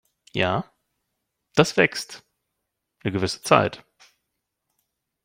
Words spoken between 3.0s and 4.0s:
'ne gewisse Zeit.